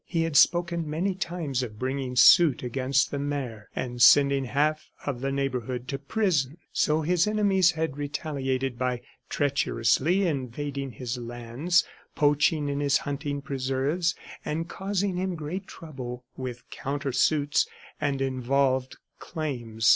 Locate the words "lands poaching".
11.19-12.67